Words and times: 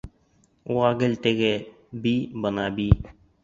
Уға 0.75 0.89
гел 1.03 1.13
тегене 1.27 2.01
«би», 2.07 2.17
быны 2.43 2.69
«би». 2.81 2.91